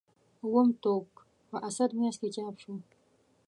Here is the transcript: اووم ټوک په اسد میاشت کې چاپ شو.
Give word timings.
اووم 0.43 0.67
ټوک 0.83 1.07
په 1.49 1.57
اسد 1.67 1.89
میاشت 1.99 2.19
کې 2.21 2.29
چاپ 2.35 2.55
شو. 2.61 2.73